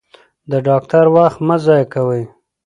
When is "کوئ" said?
1.93-2.23